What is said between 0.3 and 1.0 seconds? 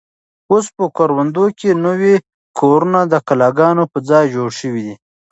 اوس په